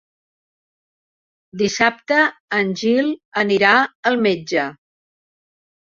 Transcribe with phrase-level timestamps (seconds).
[1.63, 2.19] Dissabte
[2.63, 3.15] en Gil
[3.45, 3.79] anirà
[4.13, 4.69] al metge.